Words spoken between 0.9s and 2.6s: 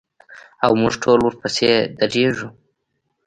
ټول ورپسې درېږو.